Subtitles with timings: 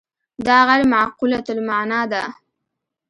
[0.45, 2.23] دا غیر معقولة المعنی ده.